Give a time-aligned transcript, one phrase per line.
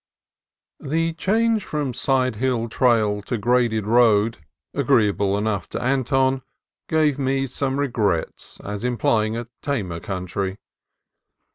[0.79, 4.39] The change from sidehill trail to graded road,
[4.73, 6.41] agreeable enough to Anton,
[6.89, 10.57] gave me some re grets as implying a tamer country.